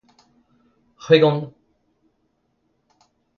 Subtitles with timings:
[1.03, 1.41] C'hwegont